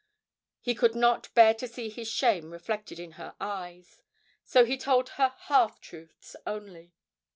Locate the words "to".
1.53-1.67